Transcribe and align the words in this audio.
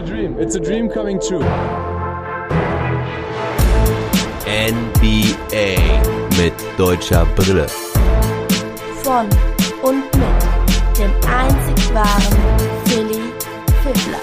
a 0.00 0.02
dream. 0.02 0.38
It's 0.38 0.54
a 0.54 0.60
dream 0.60 0.88
coming 0.88 1.20
true. 1.20 1.44
NBA 4.46 5.76
mit 6.38 6.54
deutscher 6.78 7.26
Brille. 7.36 7.66
Von 9.02 9.28
und 9.82 10.04
mit 10.16 10.98
dem 10.98 11.10
einzig 11.28 11.94
wahren 11.94 12.38
Philly 12.86 13.20
Fiddler. 13.82 14.20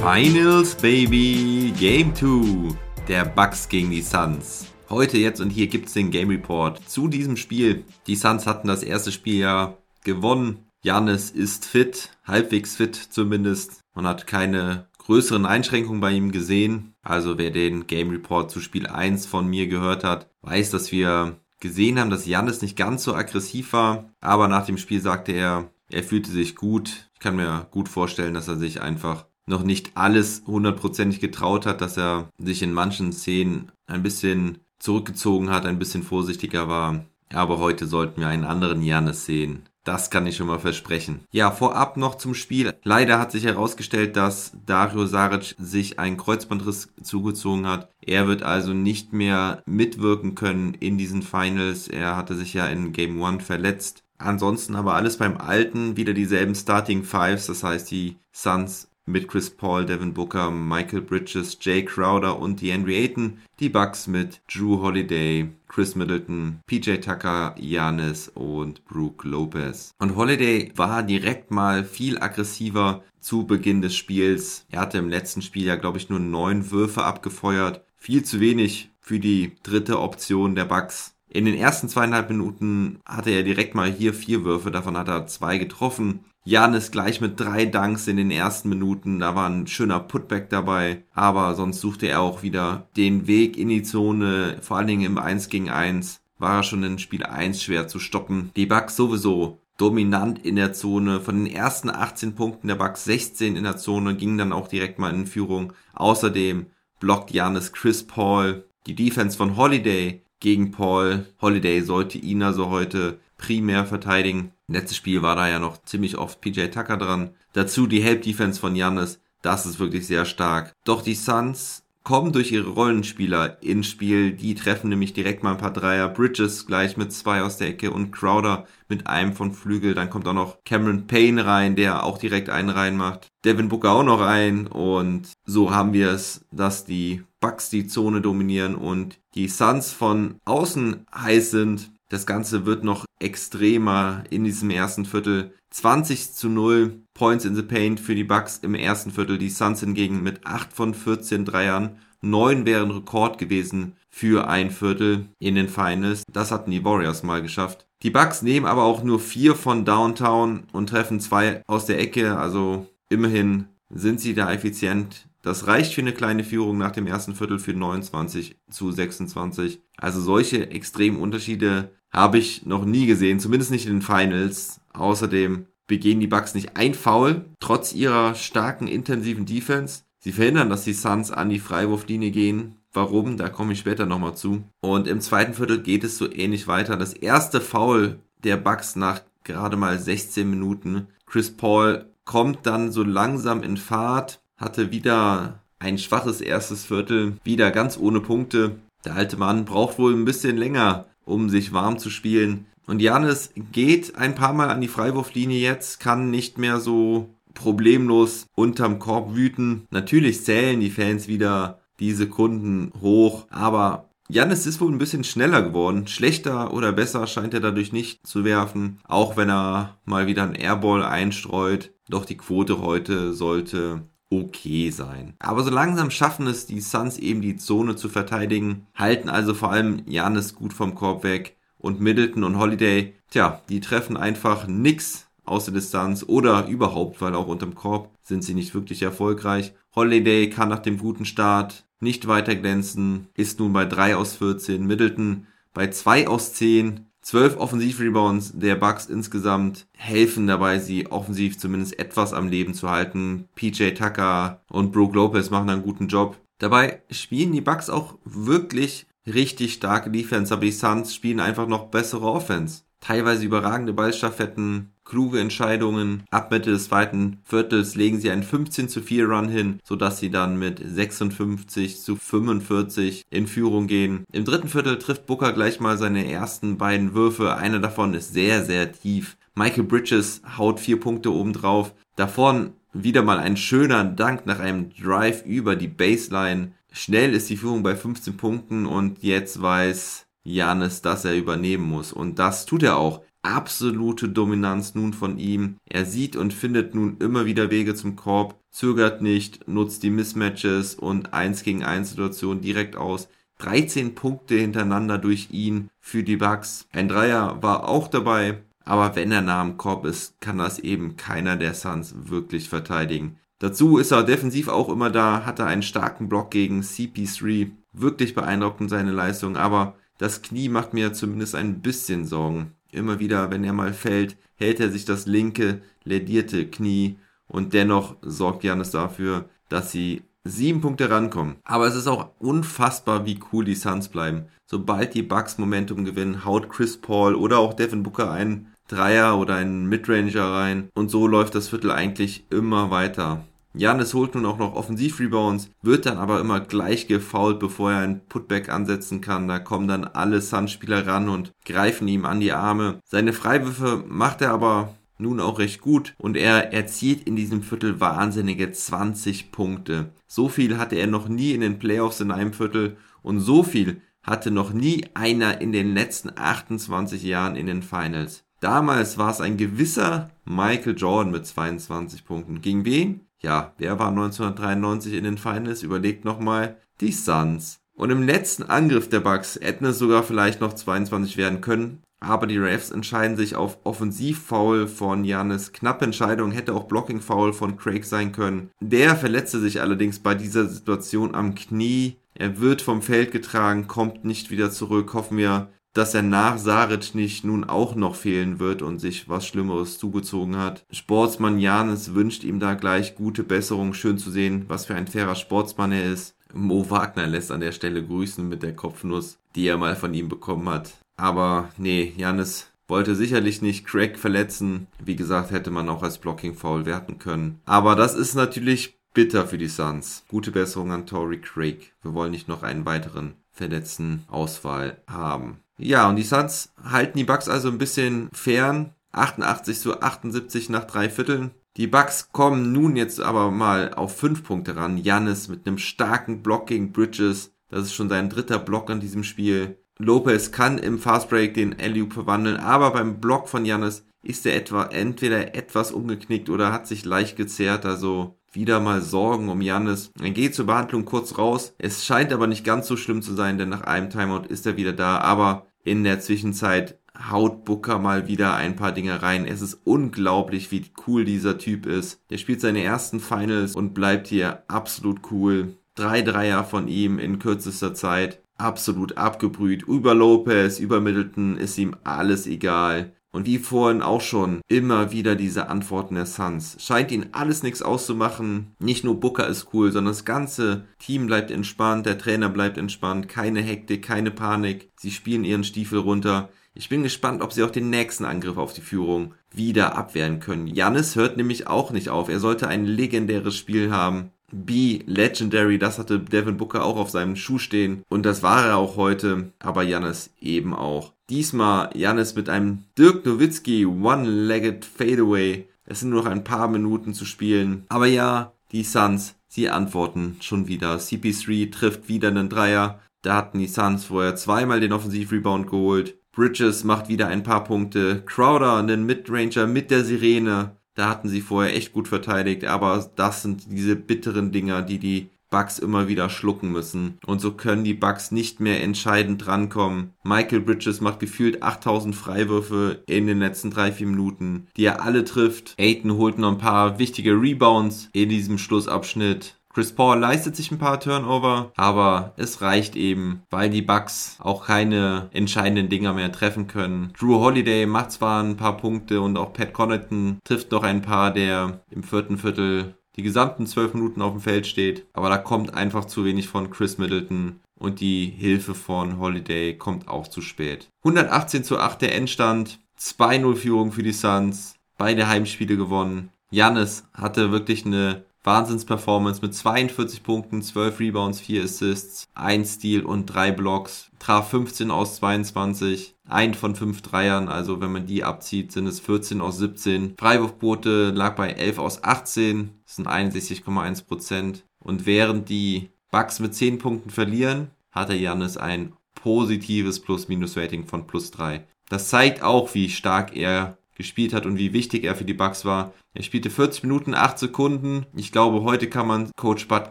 Finals, 0.00 0.74
Baby, 0.76 1.72
Game 1.78 2.14
2 2.14 2.74
der 3.08 3.24
Bucks 3.24 3.68
gegen 3.68 3.90
die 3.90 4.02
Suns. 4.02 4.66
Heute, 4.88 5.18
jetzt 5.18 5.40
und 5.40 5.50
hier 5.50 5.66
gibt 5.66 5.88
es 5.88 5.94
den 5.94 6.10
Game 6.10 6.28
Report 6.28 6.78
zu 6.88 7.08
diesem 7.08 7.36
Spiel. 7.36 7.84
Die 8.06 8.14
Suns 8.14 8.46
hatten 8.46 8.68
das 8.68 8.82
erste 8.82 9.10
Spiel 9.10 9.40
ja 9.40 9.76
gewonnen. 10.04 10.71
Janis 10.84 11.30
ist 11.30 11.64
fit, 11.64 12.10
halbwegs 12.24 12.74
fit 12.74 12.96
zumindest. 12.96 13.80
Man 13.94 14.04
hat 14.04 14.26
keine 14.26 14.88
größeren 14.98 15.46
Einschränkungen 15.46 16.00
bei 16.00 16.10
ihm 16.10 16.32
gesehen. 16.32 16.94
Also 17.02 17.38
wer 17.38 17.50
den 17.50 17.86
Game 17.86 18.10
Report 18.10 18.50
zu 18.50 18.60
Spiel 18.60 18.88
1 18.88 19.26
von 19.26 19.46
mir 19.46 19.68
gehört 19.68 20.02
hat, 20.02 20.28
weiß, 20.42 20.70
dass 20.70 20.90
wir 20.90 21.36
gesehen 21.60 22.00
haben, 22.00 22.10
dass 22.10 22.26
Janis 22.26 22.62
nicht 22.62 22.76
ganz 22.76 23.04
so 23.04 23.14
aggressiv 23.14 23.72
war. 23.72 24.10
Aber 24.20 24.48
nach 24.48 24.66
dem 24.66 24.76
Spiel 24.76 25.00
sagte 25.00 25.30
er, 25.30 25.70
er 25.88 26.02
fühlte 26.02 26.32
sich 26.32 26.56
gut. 26.56 27.08
Ich 27.14 27.20
kann 27.20 27.36
mir 27.36 27.68
gut 27.70 27.88
vorstellen, 27.88 28.34
dass 28.34 28.48
er 28.48 28.56
sich 28.56 28.80
einfach 28.80 29.26
noch 29.46 29.62
nicht 29.62 29.92
alles 29.94 30.42
hundertprozentig 30.46 31.20
getraut 31.20 31.64
hat, 31.64 31.80
dass 31.80 31.96
er 31.96 32.28
sich 32.38 32.62
in 32.62 32.72
manchen 32.72 33.12
Szenen 33.12 33.70
ein 33.86 34.02
bisschen 34.02 34.58
zurückgezogen 34.80 35.50
hat, 35.50 35.64
ein 35.64 35.78
bisschen 35.78 36.02
vorsichtiger 36.02 36.68
war. 36.68 37.04
Aber 37.32 37.58
heute 37.58 37.86
sollten 37.86 38.20
wir 38.20 38.28
einen 38.28 38.44
anderen 38.44 38.82
Janis 38.82 39.26
sehen. 39.26 39.68
Das 39.84 40.10
kann 40.10 40.26
ich 40.26 40.36
schon 40.36 40.46
mal 40.46 40.60
versprechen. 40.60 41.20
Ja, 41.32 41.50
vorab 41.50 41.96
noch 41.96 42.14
zum 42.14 42.34
Spiel. 42.34 42.72
Leider 42.84 43.18
hat 43.18 43.32
sich 43.32 43.44
herausgestellt, 43.44 44.16
dass 44.16 44.52
Dario 44.64 45.06
Saric 45.06 45.56
sich 45.58 45.98
einen 45.98 46.16
Kreuzbandriss 46.16 46.90
zugezogen 47.02 47.66
hat. 47.66 47.90
Er 48.00 48.28
wird 48.28 48.44
also 48.44 48.72
nicht 48.72 49.12
mehr 49.12 49.62
mitwirken 49.66 50.34
können 50.36 50.74
in 50.74 50.98
diesen 50.98 51.22
Finals. 51.22 51.88
Er 51.88 52.16
hatte 52.16 52.36
sich 52.36 52.54
ja 52.54 52.66
in 52.66 52.92
Game 52.92 53.20
1 53.22 53.44
verletzt. 53.44 54.04
Ansonsten 54.18 54.76
aber 54.76 54.94
alles 54.94 55.16
beim 55.16 55.36
Alten, 55.36 55.96
wieder 55.96 56.12
dieselben 56.12 56.54
Starting 56.54 57.02
Fives, 57.02 57.46
das 57.46 57.64
heißt 57.64 57.90
die 57.90 58.18
Suns 58.32 58.88
mit 59.06 59.28
Chris 59.28 59.50
Paul, 59.50 59.84
Devin 59.84 60.14
Booker, 60.14 60.50
Michael 60.50 61.02
Bridges, 61.02 61.58
Jay 61.60 61.84
Crowder 61.84 62.38
und 62.38 62.60
DeAndre 62.60 62.94
Ayton. 62.94 63.38
Die 63.60 63.68
Bucks 63.68 64.06
mit 64.06 64.40
Drew 64.52 64.80
Holiday, 64.80 65.48
Chris 65.68 65.94
Middleton, 65.94 66.60
PJ 66.66 66.96
Tucker, 66.96 67.54
Giannis 67.58 68.28
und 68.28 68.84
Brooke 68.84 69.26
Lopez. 69.26 69.94
Und 69.98 70.16
Holiday 70.16 70.72
war 70.76 71.02
direkt 71.02 71.50
mal 71.50 71.84
viel 71.84 72.18
aggressiver 72.18 73.02
zu 73.20 73.46
Beginn 73.46 73.82
des 73.82 73.94
Spiels. 73.94 74.66
Er 74.70 74.80
hatte 74.80 74.98
im 74.98 75.08
letzten 75.08 75.42
Spiel 75.42 75.66
ja, 75.66 75.76
glaube 75.76 75.98
ich, 75.98 76.08
nur 76.08 76.18
neun 76.18 76.70
Würfe 76.70 77.04
abgefeuert. 77.04 77.84
Viel 77.96 78.24
zu 78.24 78.40
wenig 78.40 78.90
für 79.00 79.18
die 79.18 79.52
dritte 79.62 80.00
Option 80.00 80.54
der 80.54 80.64
Bucks. 80.64 81.14
In 81.32 81.46
den 81.46 81.54
ersten 81.54 81.88
zweieinhalb 81.88 82.28
Minuten 82.28 83.00
hatte 83.06 83.30
er 83.30 83.42
direkt 83.42 83.74
mal 83.74 83.90
hier 83.90 84.12
vier 84.12 84.44
Würfe, 84.44 84.70
davon 84.70 84.98
hat 84.98 85.08
er 85.08 85.26
zwei 85.26 85.56
getroffen. 85.56 86.26
Janis 86.44 86.90
gleich 86.90 87.22
mit 87.22 87.40
drei 87.40 87.64
Dunks 87.64 88.06
in 88.06 88.18
den 88.18 88.30
ersten 88.30 88.68
Minuten. 88.68 89.20
Da 89.20 89.34
war 89.34 89.48
ein 89.48 89.66
schöner 89.66 90.00
Putback 90.00 90.50
dabei. 90.50 91.04
Aber 91.14 91.54
sonst 91.54 91.80
suchte 91.80 92.06
er 92.08 92.20
auch 92.20 92.42
wieder 92.42 92.88
den 92.96 93.26
Weg 93.28 93.56
in 93.56 93.68
die 93.68 93.82
Zone. 93.82 94.58
Vor 94.60 94.76
allen 94.76 94.88
Dingen 94.88 95.04
im 95.04 95.18
1 95.18 95.48
gegen 95.48 95.70
1 95.70 96.20
war 96.38 96.58
er 96.58 96.62
schon 96.64 96.82
in 96.82 96.98
Spiel 96.98 97.22
1 97.22 97.62
schwer 97.62 97.88
zu 97.88 97.98
stoppen. 97.98 98.50
Die 98.56 98.66
Bucks 98.66 98.96
sowieso 98.96 99.60
dominant 99.78 100.44
in 100.44 100.56
der 100.56 100.72
Zone. 100.72 101.20
Von 101.20 101.44
den 101.44 101.54
ersten 101.54 101.88
18 101.88 102.34
Punkten 102.34 102.68
der 102.68 102.74
Bucks 102.74 103.04
16 103.04 103.56
in 103.56 103.64
der 103.64 103.78
Zone 103.78 104.16
gingen 104.16 104.36
dann 104.36 104.52
auch 104.52 104.68
direkt 104.68 104.98
mal 104.98 105.14
in 105.14 105.26
Führung. 105.26 105.72
Außerdem 105.94 106.66
blockt 106.98 107.30
Janis 107.30 107.72
Chris 107.72 108.04
Paul. 108.04 108.64
Die 108.86 108.96
Defense 108.96 109.36
von 109.36 109.56
Holiday 109.56 110.22
gegen 110.42 110.72
Paul. 110.72 111.24
Holiday 111.40 111.80
sollte 111.80 112.18
ihn 112.18 112.42
also 112.42 112.68
heute 112.68 113.18
primär 113.38 113.86
verteidigen. 113.86 114.52
Letztes 114.68 114.96
Spiel 114.96 115.22
war 115.22 115.36
da 115.36 115.48
ja 115.48 115.58
noch 115.58 115.82
ziemlich 115.84 116.18
oft 116.18 116.40
PJ 116.40 116.66
Tucker 116.66 116.96
dran. 116.98 117.30
Dazu 117.54 117.86
die 117.86 118.02
Help 118.02 118.22
Defense 118.22 118.60
von 118.60 118.76
Jannis. 118.76 119.20
Das 119.40 119.66
ist 119.66 119.78
wirklich 119.78 120.06
sehr 120.06 120.24
stark. 120.24 120.72
Doch 120.84 121.02
die 121.02 121.14
Suns 121.14 121.81
kommen 122.04 122.32
durch 122.32 122.52
ihre 122.52 122.68
Rollenspieler 122.68 123.62
ins 123.62 123.86
Spiel. 123.86 124.32
Die 124.32 124.54
treffen 124.54 124.88
nämlich 124.88 125.12
direkt 125.12 125.42
mal 125.42 125.52
ein 125.52 125.58
paar 125.58 125.72
Dreier. 125.72 126.08
Bridges 126.08 126.66
gleich 126.66 126.96
mit 126.96 127.12
zwei 127.12 127.42
aus 127.42 127.56
der 127.56 127.68
Ecke 127.68 127.90
und 127.90 128.10
Crowder 128.10 128.66
mit 128.88 129.06
einem 129.06 129.32
von 129.32 129.52
Flügel. 129.52 129.94
Dann 129.94 130.10
kommt 130.10 130.26
auch 130.26 130.32
noch 130.32 130.58
Cameron 130.64 131.06
Payne 131.06 131.44
rein, 131.44 131.76
der 131.76 132.04
auch 132.04 132.18
direkt 132.18 132.50
einen 132.50 132.70
reinmacht. 132.70 133.28
Devin 133.44 133.68
Booker 133.68 133.92
auch 133.92 134.02
noch 134.02 134.20
ein. 134.20 134.66
Und 134.66 135.28
so 135.46 135.74
haben 135.74 135.92
wir 135.92 136.10
es, 136.10 136.44
dass 136.50 136.84
die 136.84 137.22
Bucks 137.40 137.70
die 137.70 137.86
Zone 137.86 138.20
dominieren 138.20 138.74
und 138.74 139.18
die 139.34 139.48
Suns 139.48 139.92
von 139.92 140.36
außen 140.44 141.06
heiß 141.14 141.50
sind. 141.50 141.92
Das 142.08 142.26
Ganze 142.26 142.66
wird 142.66 142.84
noch 142.84 143.06
extremer 143.20 144.24
in 144.28 144.44
diesem 144.44 144.70
ersten 144.70 145.06
Viertel. 145.06 145.54
20 145.70 146.32
zu 146.32 146.48
0 146.48 147.01
Points 147.14 147.44
in 147.44 147.54
the 147.54 147.62
Paint 147.62 148.00
für 148.00 148.14
die 148.14 148.24
Bucks 148.24 148.58
im 148.62 148.74
ersten 148.74 149.10
Viertel. 149.10 149.38
Die 149.38 149.50
Suns 149.50 149.80
hingegen 149.80 150.22
mit 150.22 150.46
8 150.46 150.72
von 150.72 150.94
14 150.94 151.44
Dreiern. 151.44 151.98
9 152.22 152.66
wären 152.66 152.90
Rekord 152.90 153.38
gewesen 153.38 153.96
für 154.08 154.48
ein 154.48 154.70
Viertel 154.70 155.26
in 155.38 155.54
den 155.54 155.68
Finals. 155.68 156.22
Das 156.32 156.52
hatten 156.52 156.70
die 156.70 156.84
Warriors 156.84 157.22
mal 157.22 157.42
geschafft. 157.42 157.86
Die 158.02 158.10
Bucks 158.10 158.42
nehmen 158.42 158.66
aber 158.66 158.84
auch 158.84 159.02
nur 159.02 159.20
4 159.20 159.54
von 159.54 159.84
Downtown 159.84 160.64
und 160.72 160.88
treffen 160.88 161.20
2 161.20 161.62
aus 161.66 161.86
der 161.86 162.00
Ecke. 162.00 162.36
Also 162.36 162.86
immerhin 163.08 163.66
sind 163.90 164.20
sie 164.20 164.34
da 164.34 164.52
effizient. 164.52 165.28
Das 165.42 165.66
reicht 165.66 165.94
für 165.94 166.00
eine 166.00 166.12
kleine 166.12 166.44
Führung 166.44 166.78
nach 166.78 166.92
dem 166.92 167.06
ersten 167.06 167.34
Viertel 167.34 167.58
für 167.58 167.74
29 167.74 168.56
zu 168.70 168.92
26. 168.92 169.80
Also 169.96 170.20
solche 170.20 170.70
extremen 170.70 171.18
Unterschiede 171.18 171.90
habe 172.12 172.38
ich 172.38 172.64
noch 172.66 172.84
nie 172.84 173.06
gesehen, 173.06 173.40
zumindest 173.40 173.70
nicht 173.70 173.86
in 173.86 173.94
den 173.94 174.02
Finals. 174.02 174.80
Außerdem 174.92 175.66
begehen 175.86 176.20
die 176.20 176.26
Bucks 176.26 176.54
nicht 176.54 176.76
ein 176.76 176.94
Foul, 176.94 177.44
trotz 177.60 177.92
ihrer 177.92 178.34
starken 178.34 178.88
intensiven 178.88 179.46
Defense. 179.46 180.02
Sie 180.20 180.32
verhindern, 180.32 180.70
dass 180.70 180.84
die 180.84 180.92
Suns 180.92 181.30
an 181.30 181.48
die 181.48 181.58
Freiwurflinie 181.58 182.30
gehen. 182.30 182.76
Warum? 182.92 183.36
Da 183.36 183.48
komme 183.48 183.72
ich 183.72 183.80
später 183.80 184.06
nochmal 184.06 184.36
zu. 184.36 184.62
Und 184.80 185.08
im 185.08 185.20
zweiten 185.20 185.54
Viertel 185.54 185.82
geht 185.82 186.04
es 186.04 186.18
so 186.18 186.30
ähnlich 186.30 186.68
weiter. 186.68 186.96
Das 186.96 187.12
erste 187.12 187.60
Foul 187.60 188.20
der 188.44 188.56
Bucks 188.56 188.96
nach 188.96 189.22
gerade 189.44 189.76
mal 189.76 189.98
16 189.98 190.48
Minuten. 190.48 191.08
Chris 191.26 191.50
Paul 191.50 192.06
kommt 192.24 192.66
dann 192.66 192.92
so 192.92 193.02
langsam 193.02 193.62
in 193.62 193.76
Fahrt, 193.76 194.40
hatte 194.56 194.92
wieder 194.92 195.60
ein 195.78 195.98
schwaches 195.98 196.40
erstes 196.40 196.84
Viertel, 196.84 197.34
wieder 197.42 197.70
ganz 197.70 197.98
ohne 197.98 198.20
Punkte. 198.20 198.76
Der 199.04 199.16
alte 199.16 199.36
Mann 199.36 199.64
braucht 199.64 199.98
wohl 199.98 200.14
ein 200.14 200.24
bisschen 200.24 200.56
länger, 200.56 201.06
um 201.24 201.50
sich 201.50 201.72
warm 201.72 201.98
zu 201.98 202.10
spielen. 202.10 202.66
Und 202.86 203.00
Janis 203.00 203.50
geht 203.54 204.16
ein 204.16 204.34
paar 204.34 204.52
Mal 204.52 204.70
an 204.70 204.80
die 204.80 204.88
Freiwurflinie 204.88 205.58
jetzt, 205.58 206.00
kann 206.00 206.30
nicht 206.30 206.58
mehr 206.58 206.80
so 206.80 207.34
problemlos 207.54 208.46
unterm 208.54 208.98
Korb 208.98 209.34
wüten. 209.34 209.86
Natürlich 209.90 210.44
zählen 210.44 210.80
die 210.80 210.90
Fans 210.90 211.28
wieder 211.28 211.80
die 212.00 212.12
Sekunden 212.12 212.92
hoch, 213.00 213.46
aber 213.50 214.08
Janis 214.28 214.66
ist 214.66 214.80
wohl 214.80 214.90
ein 214.90 214.98
bisschen 214.98 215.24
schneller 215.24 215.62
geworden. 215.62 216.06
Schlechter 216.06 216.72
oder 216.72 216.92
besser 216.92 217.26
scheint 217.26 217.54
er 217.54 217.60
dadurch 217.60 217.92
nicht 217.92 218.26
zu 218.26 218.44
werfen, 218.44 218.98
auch 219.06 219.36
wenn 219.36 219.50
er 219.50 219.98
mal 220.04 220.26
wieder 220.26 220.42
einen 220.42 220.54
Airball 220.54 221.04
einstreut. 221.04 221.92
Doch 222.08 222.24
die 222.24 222.36
Quote 222.36 222.80
heute 222.80 223.34
sollte 223.34 224.08
okay 224.30 224.90
sein. 224.90 225.34
Aber 225.38 225.62
so 225.62 225.70
langsam 225.70 226.10
schaffen 226.10 226.46
es 226.46 226.66
die 226.66 226.80
Suns 226.80 227.18
eben 227.18 227.42
die 227.42 227.56
Zone 227.56 227.96
zu 227.96 228.08
verteidigen, 228.08 228.86
halten 228.94 229.28
also 229.28 229.52
vor 229.52 229.70
allem 229.70 230.02
Janis 230.06 230.54
gut 230.54 230.72
vom 230.72 230.94
Korb 230.94 231.24
weg 231.24 231.58
und 231.82 232.00
Middleton 232.00 232.44
und 232.44 232.58
Holiday, 232.58 233.14
tja, 233.30 233.60
die 233.68 233.80
treffen 233.80 234.16
einfach 234.16 234.66
nix 234.66 235.26
aus 235.44 235.64
der 235.66 235.74
Distanz 235.74 236.24
oder 236.26 236.66
überhaupt, 236.66 237.20
weil 237.20 237.34
auch 237.34 237.48
unterm 237.48 237.74
Korb 237.74 238.10
sind 238.22 238.44
sie 238.44 238.54
nicht 238.54 238.74
wirklich 238.74 239.02
erfolgreich. 239.02 239.74
Holiday 239.94 240.48
kann 240.48 240.68
nach 240.68 240.78
dem 240.78 240.96
guten 240.96 241.24
Start 241.24 241.84
nicht 242.00 242.26
weiter 242.26 242.54
glänzen, 242.54 243.28
ist 243.34 243.60
nun 243.60 243.72
bei 243.72 243.84
3 243.84 244.16
aus 244.16 244.36
14, 244.36 244.86
Middleton 244.86 245.46
bei 245.74 245.88
2 245.88 246.28
aus 246.28 246.54
10, 246.54 247.06
12 247.22 247.56
Offensivrebounds 247.56 248.52
der 248.58 248.74
Bucks 248.74 249.06
insgesamt 249.06 249.86
helfen 249.96 250.46
dabei, 250.46 250.78
sie 250.78 251.06
offensiv 251.10 251.58
zumindest 251.58 251.98
etwas 251.98 252.32
am 252.32 252.48
Leben 252.48 252.74
zu 252.74 252.90
halten. 252.90 253.48
PJ 253.54 253.90
Tucker 253.90 254.60
und 254.68 254.92
Brooke 254.92 255.14
Lopez 255.14 255.50
machen 255.50 255.70
einen 255.70 255.82
guten 255.82 256.08
Job. 256.08 256.36
Dabei 256.58 257.02
spielen 257.10 257.52
die 257.52 257.60
Bucks 257.60 257.90
auch 257.90 258.18
wirklich 258.24 259.06
richtig 259.26 259.74
starke 259.74 260.10
Defense, 260.10 260.52
aber 260.52 260.64
die 260.64 260.72
Suns 260.72 261.14
spielen 261.14 261.40
einfach 261.40 261.66
noch 261.66 261.86
bessere 261.86 262.26
Offense. 262.26 262.82
Teilweise 263.00 263.44
überragende 263.44 263.92
Ballstaffetten, 263.92 264.92
kluge 265.04 265.40
Entscheidungen. 265.40 266.22
Ab 266.30 266.52
Mitte 266.52 266.70
des 266.70 266.84
zweiten 266.84 267.38
Viertels 267.42 267.96
legen 267.96 268.20
sie 268.20 268.30
einen 268.30 268.44
15 268.44 268.88
zu 268.88 269.02
4 269.02 269.26
Run 269.26 269.48
hin, 269.48 269.80
sodass 269.82 270.20
sie 270.20 270.30
dann 270.30 270.56
mit 270.56 270.80
56 270.84 272.00
zu 272.00 272.14
45 272.14 273.24
in 273.28 273.48
Führung 273.48 273.88
gehen. 273.88 274.24
Im 274.32 274.44
dritten 274.44 274.68
Viertel 274.68 274.98
trifft 274.98 275.26
Booker 275.26 275.52
gleich 275.52 275.80
mal 275.80 275.98
seine 275.98 276.30
ersten 276.30 276.78
beiden 276.78 277.12
Würfe. 277.12 277.56
Einer 277.56 277.80
davon 277.80 278.14
ist 278.14 278.32
sehr, 278.32 278.64
sehr 278.64 278.92
tief. 278.92 279.36
Michael 279.56 279.84
Bridges 279.84 280.40
haut 280.56 280.78
vier 280.78 281.00
Punkte 281.00 281.32
obendrauf. 281.32 281.94
Davon 282.14 282.74
wieder 282.92 283.22
mal 283.22 283.38
ein 283.38 283.56
schöner 283.56 284.04
Dank 284.04 284.46
nach 284.46 284.60
einem 284.60 284.90
Drive 284.90 285.44
über 285.46 285.76
die 285.76 285.88
Baseline. 285.88 286.72
Schnell 286.92 287.32
ist 287.32 287.48
die 287.48 287.56
Führung 287.56 287.82
bei 287.82 287.96
15 287.96 288.36
Punkten 288.36 288.86
und 288.86 289.22
jetzt 289.22 289.62
weiß 289.62 290.26
Janis, 290.44 291.02
dass 291.02 291.24
er 291.24 291.36
übernehmen 291.36 291.88
muss. 291.88 292.12
Und 292.12 292.38
das 292.38 292.66
tut 292.66 292.82
er 292.82 292.96
auch. 292.96 293.22
Absolute 293.42 294.28
Dominanz 294.28 294.94
nun 294.94 295.12
von 295.12 295.38
ihm. 295.38 295.76
Er 295.88 296.06
sieht 296.06 296.36
und 296.36 296.52
findet 296.52 296.94
nun 296.94 297.16
immer 297.18 297.44
wieder 297.44 297.70
Wege 297.70 297.94
zum 297.94 298.14
Korb, 298.14 298.54
zögert 298.70 299.20
nicht, 299.20 299.66
nutzt 299.66 300.04
die 300.04 300.10
Mismatches 300.10 300.94
und 300.94 301.32
1 301.34 301.64
gegen 301.64 301.82
1 301.82 302.10
Situationen 302.10 302.62
direkt 302.62 302.94
aus. 302.94 303.28
13 303.58 304.14
Punkte 304.14 304.56
hintereinander 304.56 305.18
durch 305.18 305.48
ihn 305.50 305.88
für 305.98 306.22
die 306.22 306.36
Bucks. 306.36 306.86
Ein 306.92 307.08
Dreier 307.08 307.62
war 307.62 307.88
auch 307.88 308.08
dabei, 308.08 308.58
aber 308.84 309.16
wenn 309.16 309.32
er 309.32 309.42
nah 309.42 309.60
am 309.60 309.76
Korb 309.76 310.04
ist, 310.04 310.40
kann 310.40 310.58
das 310.58 310.78
eben 310.78 311.16
keiner 311.16 311.56
der 311.56 311.74
Suns 311.74 312.14
wirklich 312.28 312.68
verteidigen. 312.68 313.38
Dazu 313.58 313.98
ist 313.98 314.10
er 314.10 314.24
defensiv 314.24 314.68
auch 314.68 314.88
immer 314.88 315.10
da, 315.10 315.44
hatte 315.46 315.64
einen 315.64 315.82
starken 315.82 316.28
Block 316.28 316.50
gegen 316.50 316.80
CP3. 316.80 317.70
Wirklich 317.92 318.34
beeindruckend 318.34 318.90
seine 318.90 319.12
Leistung, 319.12 319.56
aber 319.56 319.94
das 320.18 320.42
Knie 320.42 320.68
macht 320.68 320.94
mir 320.94 321.12
zumindest 321.12 321.54
ein 321.54 321.80
bisschen 321.80 322.24
Sorgen. 322.24 322.72
Immer 322.90 323.20
wieder, 323.20 323.50
wenn 323.50 323.64
er 323.64 323.72
mal 323.72 323.92
fällt, 323.92 324.36
hält 324.56 324.80
er 324.80 324.90
sich 324.90 325.04
das 325.04 325.26
linke, 325.26 325.82
ledierte 326.04 326.66
Knie 326.66 327.18
und 327.46 327.72
dennoch 327.72 328.16
sorgt 328.22 328.64
Janis 328.64 328.90
dafür, 328.90 329.44
dass 329.68 329.92
sie 329.92 330.22
sieben 330.44 330.80
Punkte 330.80 331.10
rankommen. 331.10 331.56
Aber 331.64 331.86
es 331.86 331.94
ist 331.94 332.08
auch 332.08 332.30
unfassbar, 332.38 333.26
wie 333.26 333.38
cool 333.52 333.64
die 333.64 333.74
Suns 333.74 334.08
bleiben. 334.08 334.46
Sobald 334.66 335.14
die 335.14 335.22
Bucks 335.22 335.58
Momentum 335.58 336.04
gewinnen, 336.04 336.44
haut 336.44 336.68
Chris 336.70 336.96
Paul 336.96 337.34
oder 337.34 337.58
auch 337.58 337.74
Devin 337.74 338.02
Booker 338.02 338.30
einen 338.30 338.71
Dreier 338.92 339.38
oder 339.38 339.54
einen 339.56 339.88
Midranger 339.88 340.52
rein. 340.52 340.88
Und 340.94 341.10
so 341.10 341.26
läuft 341.26 341.54
das 341.54 341.68
Viertel 341.68 341.90
eigentlich 341.90 342.44
immer 342.50 342.90
weiter. 342.90 343.44
Janis 343.74 344.12
holt 344.12 344.34
nun 344.34 344.44
auch 344.44 344.58
noch 344.58 344.74
Offensiv-Rebounds, 344.74 345.70
wird 345.80 346.04
dann 346.04 346.18
aber 346.18 346.40
immer 346.40 346.60
gleich 346.60 347.06
gefoult, 347.06 347.58
bevor 347.58 347.92
er 347.92 348.00
einen 348.00 348.20
Putback 348.28 348.68
ansetzen 348.68 349.22
kann. 349.22 349.48
Da 349.48 349.58
kommen 349.58 349.88
dann 349.88 350.04
alle 350.04 350.42
Suns-Spieler 350.42 351.06
ran 351.06 351.30
und 351.30 351.52
greifen 351.64 352.06
ihm 352.06 352.26
an 352.26 352.40
die 352.40 352.52
Arme. 352.52 352.98
Seine 353.06 353.32
Freiwürfe 353.32 354.04
macht 354.06 354.42
er 354.42 354.50
aber 354.50 354.94
nun 355.16 355.40
auch 355.40 355.58
recht 355.58 355.80
gut 355.80 356.14
und 356.18 356.36
er 356.36 356.74
erzielt 356.74 357.26
in 357.26 357.36
diesem 357.36 357.62
Viertel 357.62 357.98
wahnsinnige 358.00 358.70
20 358.72 359.52
Punkte. 359.52 360.10
So 360.26 360.50
viel 360.50 360.76
hatte 360.76 360.96
er 360.96 361.06
noch 361.06 361.28
nie 361.28 361.52
in 361.52 361.62
den 361.62 361.78
Playoffs 361.78 362.20
in 362.20 362.30
einem 362.30 362.52
Viertel 362.52 362.96
und 363.22 363.40
so 363.40 363.62
viel 363.62 364.02
hatte 364.22 364.50
noch 364.50 364.72
nie 364.72 365.06
einer 365.14 365.60
in 365.60 365.72
den 365.72 365.94
letzten 365.94 366.30
28 366.36 367.22
Jahren 367.22 367.56
in 367.56 367.66
den 367.66 367.82
Finals. 367.82 368.44
Damals 368.62 369.18
war 369.18 369.28
es 369.28 369.40
ein 369.40 369.56
gewisser 369.56 370.30
Michael 370.44 370.96
Jordan 370.96 371.32
mit 371.32 371.44
22 371.44 372.24
Punkten. 372.24 372.60
Gegen 372.60 372.84
wen? 372.84 373.22
Ja, 373.40 373.72
wer 373.76 373.98
war 373.98 374.10
1993 374.10 375.14
in 375.14 375.24
den 375.24 375.36
Finals? 375.36 375.82
Überlegt 375.82 376.24
nochmal. 376.24 376.76
Die 377.00 377.10
Suns. 377.10 377.80
Und 377.96 378.10
im 378.10 378.22
letzten 378.22 378.62
Angriff 378.62 379.08
der 379.08 379.18
Bucks 379.18 379.58
hätten 379.60 379.84
es 379.86 379.98
sogar 379.98 380.22
vielleicht 380.22 380.60
noch 380.60 380.74
22 380.74 381.36
werden 381.36 381.60
können. 381.60 382.04
Aber 382.20 382.46
die 382.46 382.56
Refs 382.56 382.92
entscheiden 382.92 383.36
sich 383.36 383.56
auf 383.56 383.78
Offensivfoul 383.82 384.86
von 384.86 385.24
Janis. 385.24 385.72
Knappe 385.72 386.04
Entscheidung 386.04 386.52
hätte 386.52 386.72
auch 386.74 386.84
Blocking-Foul 386.84 387.52
von 387.52 387.76
Craig 387.76 388.04
sein 388.04 388.30
können. 388.30 388.70
Der 388.80 389.16
verletzte 389.16 389.58
sich 389.58 389.80
allerdings 389.80 390.20
bei 390.20 390.36
dieser 390.36 390.68
Situation 390.68 391.34
am 391.34 391.56
Knie. 391.56 392.16
Er 392.34 392.60
wird 392.60 392.80
vom 392.80 393.02
Feld 393.02 393.32
getragen, 393.32 393.88
kommt 393.88 394.24
nicht 394.24 394.52
wieder 394.52 394.70
zurück. 394.70 395.14
Hoffen 395.14 395.36
wir, 395.36 395.68
dass 395.92 396.14
er 396.14 396.22
nach 396.22 396.58
Saric 396.58 397.14
nicht 397.14 397.44
nun 397.44 397.64
auch 397.64 397.94
noch 397.94 398.14
fehlen 398.14 398.58
wird 398.58 398.82
und 398.82 398.98
sich 398.98 399.28
was 399.28 399.46
Schlimmeres 399.46 399.98
zugezogen 399.98 400.56
hat. 400.56 400.84
Sportsmann 400.90 401.58
Janis 401.58 402.14
wünscht 402.14 402.44
ihm 402.44 402.60
da 402.60 402.74
gleich 402.74 403.14
gute 403.14 403.42
Besserung. 403.42 403.94
Schön 403.94 404.18
zu 404.18 404.30
sehen, 404.30 404.64
was 404.68 404.86
für 404.86 404.94
ein 404.94 405.06
fairer 405.06 405.34
Sportsmann 405.34 405.92
er 405.92 406.10
ist. 406.10 406.34
Mo 406.54 406.88
Wagner 406.90 407.26
lässt 407.26 407.50
an 407.50 407.60
der 407.60 407.72
Stelle 407.72 408.04
grüßen 408.04 408.46
mit 408.46 408.62
der 408.62 408.76
Kopfnuss, 408.76 409.38
die 409.54 409.66
er 409.66 409.78
mal 409.78 409.96
von 409.96 410.12
ihm 410.14 410.28
bekommen 410.28 410.68
hat. 410.68 410.92
Aber 411.16 411.70
nee, 411.78 412.12
Janis 412.16 412.68
wollte 412.88 413.14
sicherlich 413.14 413.62
nicht 413.62 413.86
Craig 413.86 414.18
verletzen. 414.18 414.86
Wie 415.02 415.16
gesagt, 415.16 415.50
hätte 415.50 415.70
man 415.70 415.88
auch 415.88 416.02
als 416.02 416.18
Blocking 416.18 416.54
Foul 416.54 416.84
werten 416.84 417.18
können. 417.18 417.60
Aber 417.64 417.96
das 417.96 418.14
ist 418.14 418.34
natürlich 418.34 418.98
bitter 419.14 419.46
für 419.46 419.58
die 419.58 419.68
Suns. 419.68 420.24
Gute 420.28 420.50
Besserung 420.50 420.92
an 420.92 421.06
Tory 421.06 421.38
Craig. 421.38 421.92
Wir 422.02 422.14
wollen 422.14 422.32
nicht 422.32 422.48
noch 422.48 422.62
einen 422.62 422.84
weiteren 422.84 423.34
verletzten 423.50 424.24
Auswahl 424.28 424.98
haben. 425.06 425.58
Ja, 425.82 426.08
und 426.08 426.16
die 426.16 426.22
Suns 426.22 426.72
halten 426.84 427.18
die 427.18 427.24
Bucks 427.24 427.48
also 427.48 427.68
ein 427.68 427.78
bisschen 427.78 428.28
fern. 428.32 428.94
88 429.12 429.78
zu 429.78 430.00
78 430.00 430.70
nach 430.70 430.84
drei 430.84 431.10
Vierteln. 431.10 431.50
Die 431.76 431.86
Bucks 431.86 432.30
kommen 432.32 432.72
nun 432.72 432.96
jetzt 432.96 433.20
aber 433.20 433.50
mal 433.50 433.92
auf 433.94 434.16
fünf 434.16 434.44
Punkte 434.44 434.76
ran. 434.76 434.96
Jannis 434.96 435.48
mit 435.48 435.66
einem 435.66 435.78
starken 435.78 436.42
Block 436.42 436.66
gegen 436.66 436.92
Bridges. 436.92 437.52
Das 437.68 437.82
ist 437.82 437.94
schon 437.94 438.08
sein 438.08 438.30
dritter 438.30 438.58
Block 438.58 438.90
an 438.90 439.00
diesem 439.00 439.24
Spiel. 439.24 439.78
Lopez 439.98 440.52
kann 440.52 440.78
im 440.78 440.98
Fastbreak 440.98 441.54
den 441.54 441.78
Alley 441.78 442.06
verwandeln, 442.10 442.56
aber 442.56 442.92
beim 442.92 443.20
Block 443.20 443.48
von 443.48 443.64
Jannis 443.64 444.04
ist 444.22 444.46
er 444.46 444.56
etwa 444.56 444.84
entweder 444.84 445.54
etwas 445.54 445.92
umgeknickt 445.92 446.48
oder 446.48 446.72
hat 446.72 446.86
sich 446.86 447.04
leicht 447.04 447.36
gezerrt. 447.36 447.84
Also 447.84 448.38
wieder 448.52 448.80
mal 448.80 449.00
Sorgen 449.00 449.48
um 449.48 449.62
Jannis. 449.62 450.10
Er 450.20 450.30
geht 450.30 450.54
zur 450.54 450.66
Behandlung 450.66 451.04
kurz 451.04 451.38
raus. 451.38 451.74
Es 451.78 452.04
scheint 452.04 452.32
aber 452.32 452.46
nicht 452.46 452.64
ganz 452.64 452.86
so 452.86 452.96
schlimm 452.96 453.22
zu 453.22 453.34
sein, 453.34 453.58
denn 453.58 453.70
nach 453.70 453.82
einem 453.82 454.10
Timeout 454.10 454.46
ist 454.48 454.66
er 454.66 454.76
wieder 454.76 454.92
da. 454.92 455.18
Aber 455.18 455.66
in 455.84 456.04
der 456.04 456.20
Zwischenzeit 456.20 456.98
haut 457.30 457.64
Booker 457.64 457.98
mal 457.98 458.28
wieder 458.28 458.54
ein 458.54 458.76
paar 458.76 458.92
Dinge 458.92 459.22
rein. 459.22 459.46
Es 459.46 459.60
ist 459.60 459.80
unglaublich, 459.84 460.70
wie 460.70 460.84
cool 461.06 461.24
dieser 461.24 461.58
Typ 461.58 461.86
ist. 461.86 462.20
Der 462.30 462.38
spielt 462.38 462.60
seine 462.60 462.82
ersten 462.82 463.20
Finals 463.20 463.74
und 463.74 463.94
bleibt 463.94 464.28
hier 464.28 464.62
absolut 464.68 465.20
cool. 465.30 465.76
Drei 465.94 466.22
Dreier 466.22 466.64
von 466.64 466.88
ihm 466.88 467.18
in 467.18 467.38
kürzester 467.38 467.94
Zeit. 467.94 468.40
Absolut 468.56 469.16
abgebrüht. 469.16 469.82
Über 469.82 470.14
Lopez, 470.14 470.78
über 470.78 471.00
Middleton 471.00 471.56
ist 471.56 471.78
ihm 471.78 471.96
alles 472.04 472.46
egal. 472.46 473.12
Und 473.32 473.46
wie 473.46 473.58
vorhin 473.58 474.02
auch 474.02 474.20
schon, 474.20 474.60
immer 474.68 475.10
wieder 475.10 475.34
diese 475.34 475.68
Antworten 475.68 476.16
der 476.16 476.26
Suns. 476.26 476.76
Scheint 476.78 477.10
ihnen 477.10 477.30
alles 477.32 477.62
nichts 477.62 477.80
auszumachen. 477.80 478.76
Nicht 478.78 479.04
nur 479.04 479.18
Booker 479.18 479.46
ist 479.46 479.68
cool, 479.72 479.90
sondern 479.90 480.12
das 480.12 480.26
ganze 480.26 480.84
Team 480.98 481.26
bleibt 481.26 481.50
entspannt, 481.50 482.04
der 482.04 482.18
Trainer 482.18 482.50
bleibt 482.50 482.76
entspannt, 482.76 483.28
keine 483.28 483.62
Hektik, 483.62 484.04
keine 484.04 484.30
Panik. 484.30 484.90
Sie 484.96 485.10
spielen 485.10 485.44
ihren 485.44 485.64
Stiefel 485.64 485.98
runter. 485.98 486.50
Ich 486.74 486.90
bin 486.90 487.02
gespannt, 487.02 487.42
ob 487.42 487.52
sie 487.52 487.62
auch 487.62 487.70
den 487.70 487.90
nächsten 487.90 488.24
Angriff 488.24 488.56
auf 488.58 488.74
die 488.74 488.80
Führung 488.80 489.34
wieder 489.50 489.96
abwehren 489.96 490.40
können. 490.40 490.66
Jannis 490.66 491.16
hört 491.16 491.36
nämlich 491.36 491.66
auch 491.66 491.90
nicht 491.90 492.10
auf. 492.10 492.28
Er 492.28 492.40
sollte 492.40 492.68
ein 492.68 492.84
legendäres 492.84 493.56
Spiel 493.56 493.90
haben. 493.90 494.30
B 494.52 495.00
Legendary, 495.06 495.78
das 495.78 495.98
hatte 495.98 496.20
Devin 496.20 496.56
Booker 496.56 496.84
auch 496.84 496.96
auf 496.96 497.10
seinem 497.10 497.36
Schuh 497.36 497.58
stehen 497.58 498.02
und 498.08 498.24
das 498.24 498.42
war 498.42 498.66
er 498.66 498.76
auch 498.76 498.96
heute, 498.96 499.52
aber 499.58 499.82
Jannis 499.82 500.30
eben 500.40 500.74
auch. 500.74 501.12
Diesmal 501.30 501.90
Jannis 501.94 502.34
mit 502.34 502.48
einem 502.50 502.84
Dirk 502.98 503.24
Nowitzki 503.24 503.86
One-Legged 503.86 504.84
Fadeaway. 504.84 505.66
Es 505.86 506.00
sind 506.00 506.10
nur 506.10 506.22
noch 506.22 506.30
ein 506.30 506.44
paar 506.44 506.68
Minuten 506.68 507.14
zu 507.14 507.24
spielen. 507.24 507.84
Aber 507.88 508.06
ja, 508.06 508.52
die 508.70 508.84
Suns, 508.84 509.34
sie 509.48 509.70
antworten 509.70 510.36
schon 510.40 510.68
wieder. 510.68 510.96
CP3 510.96 511.72
trifft 511.72 512.08
wieder 512.08 512.28
einen 512.28 512.50
Dreier. 512.50 513.00
Da 513.22 513.36
hatten 513.36 513.58
die 513.58 513.66
Suns 513.66 514.04
vorher 514.04 514.36
zweimal 514.36 514.80
den 514.80 514.92
Offensivrebound 514.92 515.70
geholt. 515.70 516.18
Bridges 516.32 516.84
macht 516.84 517.08
wieder 517.08 517.28
ein 517.28 517.42
paar 517.42 517.64
Punkte. 517.64 518.22
Crowder, 518.26 518.76
einen 518.76 519.06
Midranger 519.06 519.66
mit 519.66 519.90
der 519.90 520.04
Sirene. 520.04 520.76
Da 520.94 521.08
hatten 521.08 521.28
sie 521.28 521.40
vorher 521.40 521.74
echt 521.74 521.92
gut 521.92 522.08
verteidigt, 522.08 522.64
aber 522.64 523.10
das 523.16 523.42
sind 523.42 523.64
diese 523.70 523.96
bitteren 523.96 524.52
Dinger, 524.52 524.82
die 524.82 524.98
die 524.98 525.30
Bucks 525.52 525.78
immer 525.78 526.08
wieder 526.08 526.28
schlucken 526.30 526.72
müssen. 526.72 527.18
Und 527.24 527.40
so 527.40 527.52
können 527.52 527.84
die 527.84 527.94
Bucks 527.94 528.32
nicht 528.32 528.58
mehr 528.58 528.82
entscheidend 528.82 529.46
drankommen. 529.46 530.14
Michael 530.24 530.62
Bridges 530.62 531.00
macht 531.00 531.20
gefühlt 531.20 531.62
8000 531.62 532.16
Freiwürfe 532.16 533.04
in 533.06 533.28
den 533.28 533.38
letzten 533.38 533.70
3-4 533.70 534.06
Minuten, 534.06 534.66
die 534.76 534.86
er 534.86 535.02
alle 535.02 535.24
trifft. 535.24 535.74
Aiton 535.78 536.16
holt 536.16 536.38
noch 536.38 536.50
ein 536.50 536.58
paar 536.58 536.98
wichtige 536.98 537.32
Rebounds 537.32 538.08
in 538.12 538.30
diesem 538.30 538.58
Schlussabschnitt. 538.58 539.56
Chris 539.74 539.92
Paul 539.92 540.18
leistet 540.18 540.54
sich 540.54 540.70
ein 540.70 540.78
paar 540.78 541.00
Turnover, 541.00 541.72
aber 541.76 542.34
es 542.36 542.60
reicht 542.60 542.94
eben, 542.94 543.42
weil 543.48 543.70
die 543.70 543.80
Bucks 543.80 544.36
auch 544.38 544.66
keine 544.66 545.30
entscheidenden 545.32 545.88
Dinger 545.88 546.12
mehr 546.12 546.30
treffen 546.30 546.66
können. 546.66 547.14
Drew 547.18 547.36
Holiday 547.36 547.86
macht 547.86 548.12
zwar 548.12 548.42
ein 548.42 548.58
paar 548.58 548.76
Punkte 548.76 549.22
und 549.22 549.38
auch 549.38 549.54
Pat 549.54 549.72
Connaughton 549.72 550.40
trifft 550.44 550.72
noch 550.72 550.82
ein 550.82 551.00
paar, 551.00 551.32
der 551.32 551.80
im 551.90 552.02
vierten 552.02 552.36
Viertel 552.36 552.94
die 553.16 553.22
gesamten 553.22 553.66
zwölf 553.66 553.94
Minuten 553.94 554.20
auf 554.20 554.32
dem 554.32 554.40
Feld 554.40 554.66
steht, 554.66 555.06
aber 555.14 555.30
da 555.30 555.38
kommt 555.38 555.72
einfach 555.72 556.04
zu 556.04 556.24
wenig 556.26 556.48
von 556.48 556.70
Chris 556.70 556.98
Middleton 556.98 557.60
und 557.78 558.00
die 558.00 558.26
Hilfe 558.26 558.74
von 558.74 559.18
Holiday 559.18 559.76
kommt 559.76 560.06
auch 560.06 560.28
zu 560.28 560.42
spät. 560.42 560.88
118 561.04 561.64
zu 561.64 561.78
8 561.78 562.02
der 562.02 562.14
Endstand, 562.14 562.78
2-0 563.00 563.54
Führung 563.56 563.92
für 563.92 564.02
die 564.02 564.12
Suns, 564.12 564.74
beide 564.98 565.28
Heimspiele 565.28 565.76
gewonnen. 565.78 566.28
Jannis 566.50 567.04
hatte 567.14 567.50
wirklich 567.50 567.86
eine 567.86 568.24
Wahnsinnsperformance 568.44 569.40
mit 569.42 569.54
42 569.54 570.22
Punkten, 570.22 570.62
12 570.62 571.00
Rebounds, 571.00 571.40
4 571.40 571.64
Assists, 571.64 572.28
1 572.34 572.74
Steal 572.74 573.04
und 573.04 573.26
3 573.26 573.52
Blocks. 573.52 574.10
Traf 574.18 574.50
15 574.50 574.90
aus 574.90 575.16
22. 575.16 576.14
ein 576.28 576.54
von 576.54 576.74
fünf 576.74 577.02
Dreiern, 577.02 577.48
also 577.48 577.80
wenn 577.80 577.92
man 577.92 578.06
die 578.06 578.24
abzieht, 578.24 578.72
sind 578.72 578.86
es 578.86 579.00
14 579.00 579.40
aus 579.40 579.58
17. 579.58 580.14
Freiwurfquote 580.18 581.10
lag 581.10 581.36
bei 581.36 581.50
11 581.50 581.78
aus 581.78 582.04
18, 582.04 582.70
das 582.84 582.96
sind 582.96 583.08
61,1 583.08 584.06
Prozent. 584.06 584.64
Und 584.78 585.06
während 585.06 585.48
die 585.48 585.90
Bucks 586.10 586.40
mit 586.40 586.54
10 586.54 586.78
Punkten 586.78 587.10
verlieren, 587.10 587.70
hatte 587.90 588.14
Janis 588.14 588.56
ein 588.56 588.94
positives 589.14 590.00
Plus-Minus-Rating 590.00 590.86
von 590.86 591.06
plus 591.06 591.30
3. 591.30 591.64
Das 591.88 592.08
zeigt 592.08 592.42
auch, 592.42 592.74
wie 592.74 592.88
stark 592.88 593.36
er 593.36 593.76
gespielt 594.02 594.34
hat 594.34 594.46
und 594.46 594.58
wie 594.58 594.72
wichtig 594.72 595.04
er 595.04 595.14
für 595.14 595.24
die 595.24 595.34
Bucks 595.34 595.64
war. 595.64 595.92
Er 596.14 596.22
spielte 596.22 596.50
40 596.50 596.82
Minuten, 596.82 597.14
8 597.14 597.38
Sekunden. 597.38 598.06
Ich 598.14 598.32
glaube, 598.32 598.62
heute 598.62 598.88
kann 598.88 599.06
man 599.06 599.30
Coach 599.36 599.68
Bud 599.68 599.90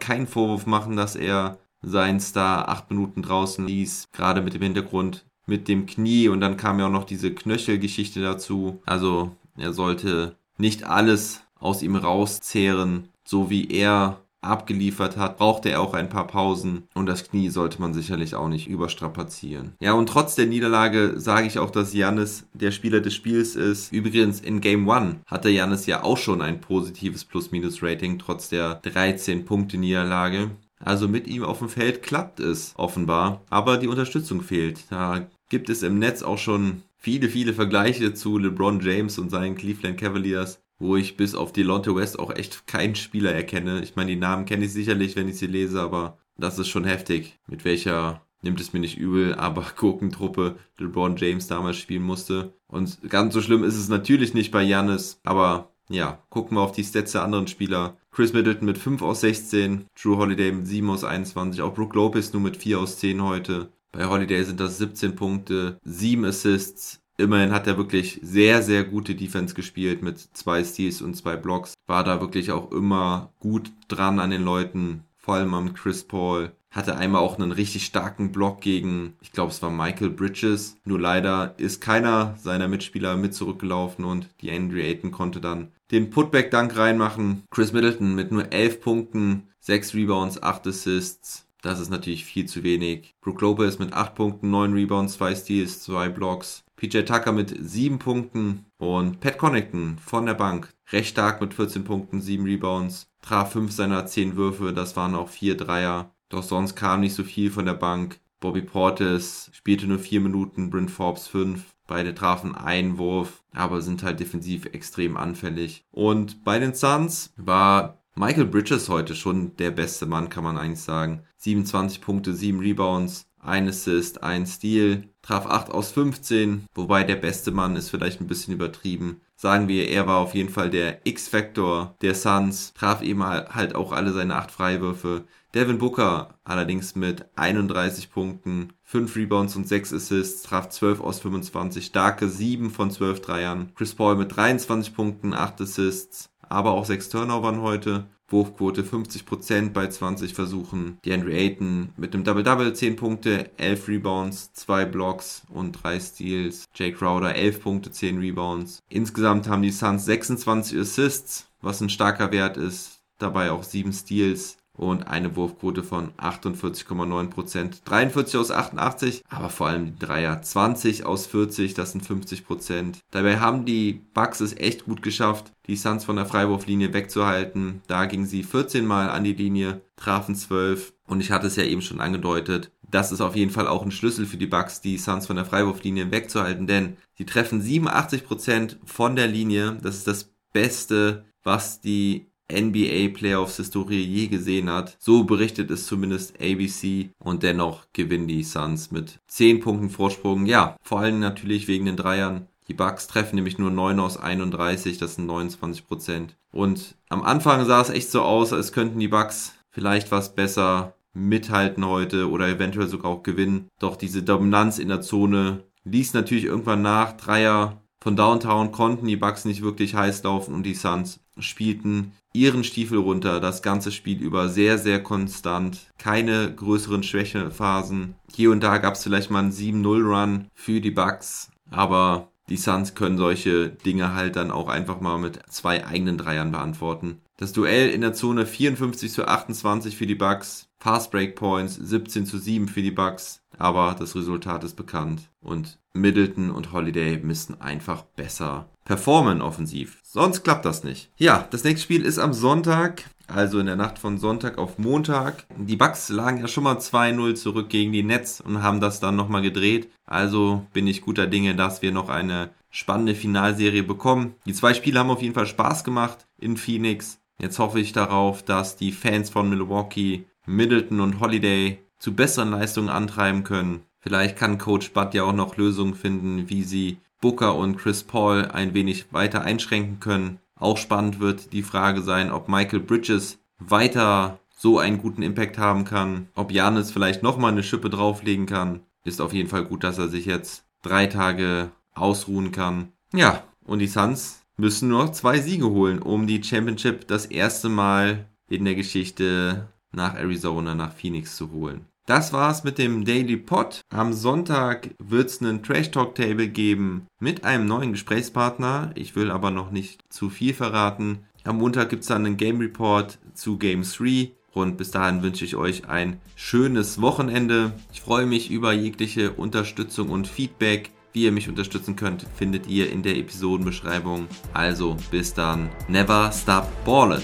keinen 0.00 0.26
Vorwurf 0.26 0.66
machen, 0.66 0.96
dass 0.96 1.16
er 1.16 1.58
seinen 1.82 2.20
Star 2.20 2.68
8 2.68 2.90
Minuten 2.90 3.22
draußen 3.22 3.66
ließ, 3.66 4.04
gerade 4.12 4.40
mit 4.40 4.54
dem 4.54 4.62
Hintergrund 4.62 5.24
mit 5.46 5.68
dem 5.68 5.86
Knie 5.86 6.28
und 6.28 6.40
dann 6.40 6.56
kam 6.56 6.78
ja 6.78 6.86
auch 6.86 6.90
noch 6.90 7.04
diese 7.04 7.34
Knöchelgeschichte 7.34 8.22
dazu. 8.22 8.80
Also 8.86 9.32
er 9.56 9.72
sollte 9.72 10.36
nicht 10.56 10.84
alles 10.84 11.42
aus 11.58 11.82
ihm 11.82 11.96
rauszehren, 11.96 13.08
so 13.24 13.50
wie 13.50 13.68
er 13.68 14.21
abgeliefert 14.42 15.16
hat, 15.16 15.38
brauchte 15.38 15.70
er 15.70 15.80
auch 15.80 15.94
ein 15.94 16.08
paar 16.08 16.26
Pausen 16.26 16.84
und 16.94 17.06
das 17.06 17.28
Knie 17.28 17.48
sollte 17.48 17.80
man 17.80 17.94
sicherlich 17.94 18.34
auch 18.34 18.48
nicht 18.48 18.68
überstrapazieren. 18.68 19.72
Ja, 19.80 19.92
und 19.94 20.08
trotz 20.08 20.34
der 20.34 20.46
Niederlage 20.46 21.14
sage 21.16 21.46
ich 21.46 21.58
auch, 21.58 21.70
dass 21.70 21.94
Jannis 21.94 22.46
der 22.52 22.72
Spieler 22.72 23.00
des 23.00 23.14
Spiels 23.14 23.56
ist. 23.56 23.92
Übrigens 23.92 24.40
in 24.40 24.60
Game 24.60 24.88
1 24.88 25.16
hatte 25.26 25.48
Jannis 25.48 25.86
ja 25.86 26.02
auch 26.02 26.18
schon 26.18 26.42
ein 26.42 26.60
positives 26.60 27.24
Plus-Minus-Rating 27.24 28.18
trotz 28.18 28.48
der 28.48 28.74
13 28.76 29.44
Punkte 29.44 29.78
Niederlage. 29.78 30.50
Also 30.84 31.08
mit 31.08 31.28
ihm 31.28 31.44
auf 31.44 31.58
dem 31.58 31.68
Feld 31.68 32.02
klappt 32.02 32.40
es 32.40 32.74
offenbar, 32.76 33.42
aber 33.50 33.78
die 33.78 33.88
Unterstützung 33.88 34.42
fehlt. 34.42 34.84
Da 34.90 35.28
gibt 35.48 35.68
es 35.68 35.82
im 35.82 35.98
Netz 35.98 36.22
auch 36.22 36.38
schon 36.38 36.82
viele, 36.98 37.28
viele 37.28 37.52
Vergleiche 37.52 38.14
zu 38.14 38.38
LeBron 38.38 38.80
James 38.80 39.18
und 39.18 39.30
seinen 39.30 39.56
Cleveland 39.56 39.98
Cavaliers 39.98 40.61
wo 40.82 40.96
ich 40.96 41.16
bis 41.16 41.34
auf 41.34 41.52
Delonte 41.52 41.94
West 41.94 42.18
auch 42.18 42.34
echt 42.34 42.66
keinen 42.66 42.96
Spieler 42.96 43.32
erkenne. 43.32 43.82
Ich 43.82 43.94
meine, 43.94 44.10
die 44.10 44.16
Namen 44.16 44.44
kenne 44.44 44.64
ich 44.64 44.72
sicherlich, 44.72 45.14
wenn 45.14 45.28
ich 45.28 45.38
sie 45.38 45.46
lese, 45.46 45.80
aber 45.80 46.18
das 46.36 46.58
ist 46.58 46.68
schon 46.68 46.84
heftig, 46.84 47.38
mit 47.46 47.64
welcher, 47.64 48.22
nimmt 48.42 48.60
es 48.60 48.72
mir 48.72 48.80
nicht 48.80 48.98
übel, 48.98 49.34
aber 49.38 49.64
Gurkentruppe 49.76 50.56
LeBron 50.78 51.16
James 51.16 51.46
damals 51.46 51.78
spielen 51.78 52.02
musste. 52.02 52.52
Und 52.66 52.98
ganz 53.08 53.32
so 53.32 53.40
schlimm 53.40 53.62
ist 53.62 53.76
es 53.76 53.88
natürlich 53.88 54.34
nicht 54.34 54.50
bei 54.50 54.62
Janis, 54.62 55.20
aber 55.22 55.70
ja, 55.88 56.18
gucken 56.30 56.56
wir 56.56 56.62
auf 56.62 56.72
die 56.72 56.84
Stats 56.84 57.12
der 57.12 57.22
anderen 57.22 57.46
Spieler. 57.46 57.96
Chris 58.10 58.32
Middleton 58.32 58.66
mit 58.66 58.78
5 58.78 59.02
aus 59.02 59.20
16, 59.20 59.86
Drew 60.00 60.16
Holiday 60.16 60.50
mit 60.50 60.66
7 60.66 60.90
aus 60.90 61.04
21, 61.04 61.62
auch 61.62 61.74
Brook 61.74 61.94
Lopez 61.94 62.32
nur 62.32 62.42
mit 62.42 62.56
4 62.56 62.80
aus 62.80 62.98
10 62.98 63.22
heute. 63.22 63.68
Bei 63.92 64.06
Holiday 64.06 64.42
sind 64.42 64.58
das 64.58 64.78
17 64.78 65.14
Punkte, 65.14 65.78
7 65.84 66.24
Assists, 66.24 67.01
Immerhin 67.18 67.52
hat 67.52 67.66
er 67.66 67.76
wirklich 67.76 68.20
sehr, 68.22 68.62
sehr 68.62 68.84
gute 68.84 69.14
Defense 69.14 69.54
gespielt 69.54 70.02
mit 70.02 70.18
zwei 70.18 70.64
Steals 70.64 71.02
und 71.02 71.14
zwei 71.14 71.36
Blocks. 71.36 71.74
War 71.86 72.04
da 72.04 72.20
wirklich 72.20 72.50
auch 72.52 72.72
immer 72.72 73.32
gut 73.38 73.70
dran 73.88 74.18
an 74.18 74.30
den 74.30 74.44
Leuten, 74.44 75.04
vor 75.18 75.34
allem 75.34 75.54
am 75.54 75.74
Chris 75.74 76.04
Paul. 76.04 76.52
Hatte 76.70 76.96
einmal 76.96 77.20
auch 77.20 77.38
einen 77.38 77.52
richtig 77.52 77.84
starken 77.84 78.32
Block 78.32 78.62
gegen, 78.62 79.14
ich 79.20 79.30
glaube, 79.30 79.50
es 79.50 79.60
war 79.60 79.70
Michael 79.70 80.08
Bridges. 80.08 80.78
Nur 80.84 80.98
leider 80.98 81.54
ist 81.58 81.82
keiner 81.82 82.34
seiner 82.38 82.66
Mitspieler 82.66 83.16
mit 83.16 83.34
zurückgelaufen 83.34 84.06
und 84.06 84.28
die 84.40 84.50
Andrew 84.50 84.78
Ayton 84.78 85.10
konnte 85.10 85.40
dann 85.40 85.68
den 85.90 86.08
Putback-Dunk 86.08 86.76
reinmachen. 86.76 87.42
Chris 87.50 87.74
Middleton 87.74 88.14
mit 88.14 88.32
nur 88.32 88.50
11 88.50 88.80
Punkten, 88.80 89.48
6 89.60 89.94
Rebounds, 89.94 90.42
8 90.42 90.66
Assists. 90.66 91.46
Das 91.60 91.78
ist 91.78 91.90
natürlich 91.90 92.24
viel 92.24 92.46
zu 92.46 92.64
wenig. 92.64 93.14
Brook 93.20 93.40
Lopez 93.42 93.78
mit 93.78 93.92
8 93.92 94.14
Punkten, 94.14 94.50
9 94.50 94.72
Rebounds, 94.72 95.14
2 95.14 95.34
Steals, 95.36 95.82
2 95.82 96.08
Blocks. 96.08 96.64
PJ 96.82 97.02
Tucker 97.02 97.30
mit 97.30 97.54
7 97.56 98.00
Punkten 98.00 98.66
und 98.76 99.20
Pat 99.20 99.38
Connington 99.38 99.98
von 100.04 100.26
der 100.26 100.34
Bank 100.34 100.74
recht 100.90 101.10
stark 101.10 101.40
mit 101.40 101.54
14 101.54 101.84
Punkten, 101.84 102.20
7 102.20 102.42
Rebounds, 102.44 103.06
traf 103.20 103.52
5 103.52 103.70
seiner 103.70 104.04
10 104.04 104.34
Würfe, 104.34 104.72
das 104.72 104.96
waren 104.96 105.14
auch 105.14 105.28
4 105.28 105.56
Dreier. 105.56 106.10
Doch 106.28 106.42
sonst 106.42 106.74
kam 106.74 106.98
nicht 106.98 107.14
so 107.14 107.22
viel 107.22 107.52
von 107.52 107.66
der 107.66 107.74
Bank. 107.74 108.18
Bobby 108.40 108.62
Portis 108.62 109.48
spielte 109.52 109.86
nur 109.86 110.00
4 110.00 110.22
Minuten, 110.22 110.70
Brent 110.70 110.90
Forbes 110.90 111.28
5. 111.28 111.72
Beide 111.86 112.16
trafen 112.16 112.56
einen 112.56 112.98
Wurf, 112.98 113.44
aber 113.52 113.80
sind 113.80 114.02
halt 114.02 114.18
defensiv 114.18 114.66
extrem 114.66 115.16
anfällig. 115.16 115.84
Und 115.92 116.42
bei 116.42 116.58
den 116.58 116.74
Suns 116.74 117.32
war 117.36 118.02
Michael 118.16 118.46
Bridges 118.46 118.88
heute 118.88 119.14
schon 119.14 119.54
der 119.56 119.70
beste 119.70 120.06
Mann, 120.06 120.30
kann 120.30 120.42
man 120.42 120.58
eigentlich 120.58 120.80
sagen. 120.80 121.22
27 121.36 122.00
Punkte, 122.00 122.34
7 122.34 122.58
Rebounds, 122.58 123.28
ein 123.38 123.68
Assist, 123.68 124.24
ein 124.24 124.46
Steal, 124.46 125.04
traf 125.22 125.46
8 125.46 125.70
aus 125.70 125.92
15, 125.92 126.66
wobei 126.74 127.04
der 127.04 127.16
beste 127.16 127.52
Mann 127.52 127.76
ist 127.76 127.90
vielleicht 127.90 128.20
ein 128.20 128.26
bisschen 128.26 128.54
übertrieben. 128.54 129.20
Sagen 129.36 129.68
wir, 129.68 129.88
er 129.88 130.06
war 130.06 130.18
auf 130.18 130.34
jeden 130.34 130.50
Fall 130.50 130.70
der 130.70 131.00
X-Factor 131.04 131.96
der 132.02 132.14
Suns, 132.14 132.74
traf 132.74 133.02
eben 133.02 133.24
halt 133.24 133.74
auch 133.74 133.92
alle 133.92 134.12
seine 134.12 134.36
8 134.36 134.50
Freiwürfe. 134.50 135.24
Devin 135.54 135.78
Booker 135.78 136.38
allerdings 136.44 136.94
mit 136.94 137.26
31 137.36 138.10
Punkten, 138.10 138.72
5 138.84 139.16
Rebounds 139.16 139.56
und 139.56 139.68
6 139.68 139.92
Assists, 139.92 140.42
traf 140.42 140.68
12 140.68 141.00
aus 141.00 141.20
25, 141.20 141.86
starke 141.86 142.28
7 142.28 142.70
von 142.70 142.90
12 142.90 143.20
Dreiern. 143.20 143.72
Chris 143.74 143.94
Paul 143.94 144.16
mit 144.16 144.34
23 144.34 144.94
Punkten, 144.94 145.34
8 145.34 145.60
Assists, 145.60 146.30
aber 146.40 146.72
auch 146.72 146.84
6 146.84 147.08
Turnovern 147.10 147.60
heute. 147.60 148.06
Wurfquote 148.32 148.82
50% 148.82 149.70
bei 149.70 149.86
20 149.86 150.34
Versuchen. 150.34 150.98
DeAndre 151.04 151.32
Ayton 151.32 151.90
mit 151.96 152.14
einem 152.14 152.24
Double-Double, 152.24 152.72
10 152.72 152.96
Punkte, 152.96 153.50
11 153.58 153.88
Rebounds, 153.88 154.52
2 154.54 154.86
Blocks 154.86 155.42
und 155.50 155.72
3 155.72 156.00
Steals. 156.00 156.64
Jake 156.74 156.96
Crowder 156.96 157.34
11 157.34 157.62
Punkte, 157.62 157.90
10 157.90 158.18
Rebounds. 158.18 158.80
Insgesamt 158.88 159.48
haben 159.48 159.62
die 159.62 159.70
Suns 159.70 160.04
26 160.06 160.78
Assists, 160.78 161.46
was 161.60 161.80
ein 161.80 161.90
starker 161.90 162.32
Wert 162.32 162.56
ist. 162.56 163.00
Dabei 163.18 163.52
auch 163.52 163.62
7 163.62 163.92
Steals 163.92 164.56
und 164.76 165.06
eine 165.06 165.36
Wurfquote 165.36 165.82
von 165.82 166.12
48,9%. 166.12 167.84
43 167.84 168.36
aus 168.40 168.50
88, 168.50 169.22
aber 169.28 169.50
vor 169.50 169.68
allem 169.68 169.86
die 169.86 169.98
Dreier 169.98 170.40
20 170.40 171.04
aus 171.04 171.26
40, 171.26 171.74
das 171.74 171.92
sind 171.92 172.04
50%. 172.04 172.96
Dabei 173.10 173.38
haben 173.38 173.64
die 173.64 174.00
Bucks 174.14 174.40
es 174.40 174.56
echt 174.56 174.84
gut 174.86 175.02
geschafft, 175.02 175.52
die 175.66 175.76
Suns 175.76 176.04
von 176.04 176.16
der 176.16 176.26
Freiwurflinie 176.26 176.92
wegzuhalten. 176.92 177.82
Da 177.86 178.06
gingen 178.06 178.26
sie 178.26 178.42
14 178.42 178.86
Mal 178.86 179.10
an 179.10 179.24
die 179.24 179.34
Linie, 179.34 179.82
trafen 179.96 180.34
12 180.34 180.92
und 181.06 181.20
ich 181.20 181.30
hatte 181.30 181.46
es 181.46 181.56
ja 181.56 181.64
eben 181.64 181.82
schon 181.82 182.00
angedeutet. 182.00 182.72
Das 182.90 183.12
ist 183.12 183.20
auf 183.20 183.36
jeden 183.36 183.50
Fall 183.50 183.66
auch 183.66 183.82
ein 183.82 183.90
Schlüssel 183.90 184.26
für 184.26 184.36
die 184.36 184.46
Bucks, 184.46 184.80
die 184.80 184.98
Suns 184.98 185.26
von 185.26 185.36
der 185.36 185.46
Freiwurflinie 185.46 186.10
wegzuhalten, 186.10 186.66
denn 186.66 186.96
sie 187.14 187.24
treffen 187.24 187.62
87% 187.62 188.76
von 188.84 189.16
der 189.16 189.28
Linie. 189.28 189.78
Das 189.82 189.96
ist 189.96 190.06
das 190.06 190.30
Beste, 190.52 191.24
was 191.42 191.80
die 191.80 192.31
NBA 192.52 193.16
Playoffs 193.16 193.56
Historie 193.56 194.02
je 194.02 194.28
gesehen 194.28 194.70
hat. 194.70 194.96
So 194.98 195.24
berichtet 195.24 195.70
es 195.70 195.86
zumindest 195.86 196.40
ABC 196.40 197.10
und 197.18 197.42
dennoch 197.42 197.86
gewinnen 197.92 198.28
die 198.28 198.44
Suns 198.44 198.90
mit 198.90 199.18
10 199.26 199.60
Punkten 199.60 199.90
Vorsprung. 199.90 200.46
Ja, 200.46 200.76
vor 200.82 201.00
allem 201.00 201.20
natürlich 201.20 201.68
wegen 201.68 201.86
den 201.86 201.96
Dreiern. 201.96 202.48
Die 202.68 202.74
Bucks 202.74 203.06
treffen 203.08 203.36
nämlich 203.36 203.58
nur 203.58 203.70
9 203.70 203.98
aus 203.98 204.16
31, 204.16 204.98
das 204.98 205.16
sind 205.16 205.26
29 205.26 205.86
Prozent. 205.86 206.36
Und 206.52 206.94
am 207.08 207.22
Anfang 207.22 207.64
sah 207.64 207.80
es 207.80 207.90
echt 207.90 208.10
so 208.10 208.22
aus, 208.22 208.52
als 208.52 208.72
könnten 208.72 209.00
die 209.00 209.08
Bucks 209.08 209.54
vielleicht 209.70 210.12
was 210.12 210.34
besser 210.34 210.94
mithalten 211.14 211.86
heute 211.86 212.30
oder 212.30 212.48
eventuell 212.48 212.88
sogar 212.88 213.10
auch 213.10 213.22
gewinnen. 213.22 213.68
Doch 213.78 213.96
diese 213.96 214.22
Dominanz 214.22 214.78
in 214.78 214.88
der 214.88 215.00
Zone 215.00 215.64
ließ 215.84 216.14
natürlich 216.14 216.44
irgendwann 216.44 216.82
nach. 216.82 217.12
Dreier 217.12 217.82
von 218.00 218.16
Downtown 218.16 218.72
konnten 218.72 219.06
die 219.06 219.16
Bucks 219.16 219.44
nicht 219.44 219.62
wirklich 219.62 219.94
heiß 219.94 220.22
laufen 220.22 220.54
und 220.54 220.64
die 220.64 220.74
Suns 220.74 221.20
spielten 221.38 222.12
ihren 222.32 222.64
Stiefel 222.64 222.98
runter, 222.98 223.40
das 223.40 223.62
ganze 223.62 223.92
Spiel 223.92 224.20
über 224.20 224.48
sehr, 224.48 224.78
sehr 224.78 225.02
konstant. 225.02 225.80
Keine 225.98 226.54
größeren 226.54 227.02
Schwächephasen. 227.02 228.14
Hier 228.34 228.50
und 228.50 228.62
da 228.62 228.78
gab 228.78 228.94
es 228.94 229.02
vielleicht 229.02 229.30
mal 229.30 229.40
einen 229.40 229.52
7-0-Run 229.52 230.48
für 230.54 230.80
die 230.80 230.90
Bucks, 230.90 231.50
aber 231.70 232.28
die 232.48 232.56
Suns 232.56 232.94
können 232.94 233.16
solche 233.16 233.70
Dinge 233.70 234.14
halt 234.14 234.36
dann 234.36 234.50
auch 234.50 234.68
einfach 234.68 235.00
mal 235.00 235.18
mit 235.18 235.40
zwei 235.48 235.86
eigenen 235.86 236.18
Dreiern 236.18 236.52
beantworten. 236.52 237.21
Das 237.36 237.52
Duell 237.52 237.90
in 237.90 238.02
der 238.02 238.12
Zone 238.12 238.46
54 238.46 239.10
zu 239.10 239.26
28 239.26 239.96
für 239.96 240.06
die 240.06 240.14
Bucks, 240.14 240.68
Fast 240.78 241.10
Break 241.10 241.34
Points 241.36 241.76
17 241.76 242.26
zu 242.26 242.38
7 242.38 242.68
für 242.68 242.82
die 242.82 242.90
Bucks, 242.90 243.40
aber 243.56 243.96
das 243.98 244.14
Resultat 244.14 244.64
ist 244.64 244.74
bekannt 244.76 245.30
und 245.40 245.78
Middleton 245.94 246.50
und 246.50 246.72
Holiday 246.72 247.18
müssten 247.18 247.60
einfach 247.60 248.02
besser 248.02 248.68
performen 248.84 249.42
offensiv. 249.42 249.98
Sonst 250.02 250.42
klappt 250.42 250.64
das 250.64 250.84
nicht. 250.84 251.10
Ja, 251.16 251.46
das 251.50 251.64
nächste 251.64 251.84
Spiel 251.84 252.04
ist 252.04 252.18
am 252.18 252.32
Sonntag, 252.32 253.04
also 253.28 253.58
in 253.58 253.66
der 253.66 253.76
Nacht 253.76 253.98
von 253.98 254.18
Sonntag 254.18 254.58
auf 254.58 254.78
Montag. 254.78 255.46
Die 255.56 255.76
Bucks 255.76 256.08
lagen 256.08 256.38
ja 256.38 256.48
schon 256.48 256.64
mal 256.64 256.76
2-0 256.76 257.34
zurück 257.34 257.68
gegen 257.68 257.92
die 257.92 258.02
Nets 258.02 258.40
und 258.40 258.62
haben 258.62 258.80
das 258.80 259.00
dann 259.00 259.16
nochmal 259.16 259.42
gedreht. 259.42 259.88
Also 260.04 260.66
bin 260.72 260.86
ich 260.86 261.02
guter 261.02 261.26
Dinge, 261.26 261.54
dass 261.54 261.82
wir 261.82 261.92
noch 261.92 262.08
eine 262.08 262.50
spannende 262.70 263.14
Finalserie 263.14 263.82
bekommen. 263.82 264.34
Die 264.46 264.54
zwei 264.54 264.74
Spiele 264.74 264.98
haben 264.98 265.10
auf 265.10 265.22
jeden 265.22 265.34
Fall 265.34 265.46
Spaß 265.46 265.84
gemacht 265.84 266.26
in 266.38 266.56
Phoenix. 266.56 267.18
Jetzt 267.42 267.58
hoffe 267.58 267.80
ich 267.80 267.92
darauf, 267.92 268.44
dass 268.44 268.76
die 268.76 268.92
Fans 268.92 269.28
von 269.28 269.50
Milwaukee 269.50 270.26
Middleton 270.46 271.00
und 271.00 271.18
Holiday 271.18 271.78
zu 271.98 272.14
besseren 272.14 272.52
Leistungen 272.52 272.88
antreiben 272.88 273.42
können. 273.42 273.80
Vielleicht 273.98 274.36
kann 274.36 274.58
Coach 274.58 274.92
Bud 274.92 275.12
ja 275.12 275.24
auch 275.24 275.32
noch 275.32 275.56
Lösungen 275.56 275.96
finden, 275.96 276.48
wie 276.48 276.62
sie 276.62 276.98
Booker 277.20 277.56
und 277.56 277.78
Chris 277.78 278.04
Paul 278.04 278.46
ein 278.52 278.74
wenig 278.74 279.12
weiter 279.12 279.42
einschränken 279.42 279.98
können. 279.98 280.38
Auch 280.54 280.76
spannend 280.76 281.18
wird 281.18 281.52
die 281.52 281.64
Frage 281.64 282.02
sein, 282.02 282.30
ob 282.30 282.48
Michael 282.48 282.78
Bridges 282.78 283.40
weiter 283.58 284.38
so 284.56 284.78
einen 284.78 284.98
guten 284.98 285.22
Impact 285.22 285.58
haben 285.58 285.84
kann, 285.84 286.28
ob 286.36 286.52
Janis 286.52 286.92
vielleicht 286.92 287.24
nochmal 287.24 287.50
eine 287.50 287.64
Schippe 287.64 287.90
drauflegen 287.90 288.46
kann. 288.46 288.82
Ist 289.02 289.20
auf 289.20 289.32
jeden 289.32 289.48
Fall 289.48 289.64
gut, 289.64 289.82
dass 289.82 289.98
er 289.98 290.08
sich 290.08 290.26
jetzt 290.26 290.64
drei 290.82 291.08
Tage 291.08 291.72
ausruhen 291.92 292.52
kann. 292.52 292.92
Ja, 293.12 293.42
und 293.64 293.80
die 293.80 293.88
Suns 293.88 294.41
müssen 294.56 294.88
nur 294.88 295.04
noch 295.04 295.12
zwei 295.12 295.40
Siege 295.40 295.68
holen, 295.68 296.00
um 296.00 296.26
die 296.26 296.42
Championship 296.42 297.06
das 297.08 297.26
erste 297.26 297.68
Mal 297.68 298.26
in 298.48 298.64
der 298.64 298.74
Geschichte 298.74 299.68
nach 299.92 300.14
Arizona, 300.14 300.74
nach 300.74 300.92
Phoenix 300.92 301.36
zu 301.36 301.50
holen. 301.52 301.86
Das 302.06 302.32
war's 302.32 302.64
mit 302.64 302.78
dem 302.78 303.04
Daily 303.04 303.36
Pod. 303.36 303.80
Am 303.90 304.12
Sonntag 304.12 304.90
wird's 304.98 305.40
einen 305.40 305.62
Trash 305.62 305.92
Talk 305.92 306.16
Table 306.16 306.48
geben 306.48 307.06
mit 307.20 307.44
einem 307.44 307.66
neuen 307.66 307.92
Gesprächspartner. 307.92 308.90
Ich 308.96 309.14
will 309.14 309.30
aber 309.30 309.52
noch 309.52 309.70
nicht 309.70 310.00
zu 310.08 310.28
viel 310.28 310.52
verraten. 310.52 311.20
Am 311.44 311.58
Montag 311.58 311.90
gibt's 311.90 312.08
dann 312.08 312.26
einen 312.26 312.36
Game 312.36 312.58
Report 312.58 313.18
zu 313.34 313.56
Game 313.56 313.82
3. 313.82 314.32
Und 314.52 314.76
bis 314.76 314.90
dahin 314.90 315.22
wünsche 315.22 315.44
ich 315.44 315.54
euch 315.54 315.88
ein 315.88 316.20
schönes 316.34 317.00
Wochenende. 317.00 317.72
Ich 317.92 318.00
freue 318.00 318.26
mich 318.26 318.50
über 318.50 318.72
jegliche 318.72 319.32
Unterstützung 319.32 320.10
und 320.10 320.26
Feedback. 320.26 320.90
Wie 321.12 321.24
ihr 321.24 321.32
mich 321.32 321.48
unterstützen 321.48 321.94
könnt, 321.94 322.24
findet 322.36 322.66
ihr 322.68 322.90
in 322.90 323.02
der 323.02 323.16
Episodenbeschreibung. 323.16 324.28
Also 324.54 324.96
bis 325.10 325.34
dann. 325.34 325.68
Never 325.88 326.32
stop 326.32 326.66
ballin'. 326.86 327.22